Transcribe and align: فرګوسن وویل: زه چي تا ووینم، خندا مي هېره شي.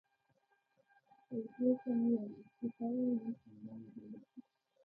فرګوسن 1.23 1.97
وویل: 2.05 2.31
زه 2.31 2.43
چي 2.55 2.67
تا 2.75 2.85
ووینم، 2.93 3.33
خندا 3.41 3.73
مي 3.81 3.89
هېره 3.95 4.19
شي. 4.29 4.39